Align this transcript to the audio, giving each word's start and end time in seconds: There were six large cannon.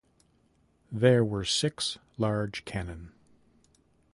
There 0.91 1.23
were 1.23 1.45
six 1.45 1.99
large 2.17 2.65
cannon. 2.65 3.11